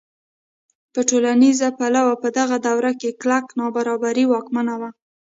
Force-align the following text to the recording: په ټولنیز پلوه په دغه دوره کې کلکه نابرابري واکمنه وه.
په 0.93 1.01
ټولنیز 1.09 1.59
پلوه 1.77 2.13
په 2.23 2.29
دغه 2.37 2.57
دوره 2.67 2.91
کې 2.99 3.09
کلکه 3.21 3.51
نابرابري 3.59 4.25
واکمنه 4.27 4.73
وه. 4.79 4.89